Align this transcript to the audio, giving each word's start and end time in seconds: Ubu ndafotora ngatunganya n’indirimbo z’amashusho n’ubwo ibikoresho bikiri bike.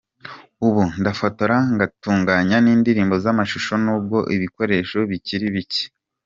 Ubu 0.67 0.83
ndafotora 0.99 1.55
ngatunganya 1.73 2.57
n’indirimbo 2.61 3.15
z’amashusho 3.23 3.73
n’ubwo 3.83 4.17
ibikoresho 4.35 4.97
bikiri 5.09 5.47
bike. 5.55 5.85